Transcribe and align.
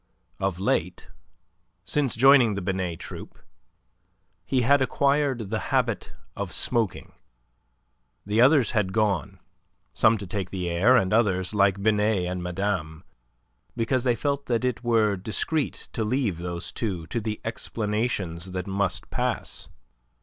Of 0.39 0.57
late 0.57 1.09
since 1.85 2.15
joining 2.15 2.55
the 2.55 2.61
Binet 2.63 2.97
Troupe 2.99 3.37
he 4.47 4.61
had 4.61 4.81
acquired 4.81 5.51
the 5.51 5.59
habit 5.69 6.11
of 6.35 6.51
smoking. 6.51 7.13
The 8.25 8.41
others 8.41 8.71
had 8.71 8.93
gone, 8.93 9.37
some 9.93 10.17
to 10.17 10.25
take 10.25 10.49
the 10.49 10.67
air 10.71 10.97
and 10.97 11.13
others, 11.13 11.53
like 11.53 11.83
Binet 11.83 12.25
and 12.25 12.41
Madame, 12.41 13.03
because 13.75 14.03
they 14.03 14.15
felt 14.15 14.47
that 14.47 14.65
it 14.65 14.83
were 14.83 15.15
discreet 15.15 15.87
to 15.93 16.03
leave 16.03 16.39
those 16.39 16.71
two 16.71 17.05
to 17.05 17.21
the 17.21 17.39
explanations 17.45 18.53
that 18.53 18.65
must 18.65 19.07
pass. 19.11 19.69